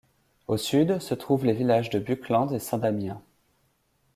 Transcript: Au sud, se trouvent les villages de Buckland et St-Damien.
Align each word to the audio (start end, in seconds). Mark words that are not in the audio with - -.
Au 0.47 0.57
sud, 0.57 0.97
se 0.99 1.13
trouvent 1.13 1.45
les 1.45 1.53
villages 1.53 1.91
de 1.91 1.99
Buckland 1.99 2.51
et 2.53 2.57
St-Damien. 2.57 3.21